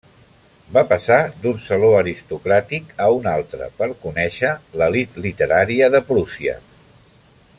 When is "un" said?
3.19-3.29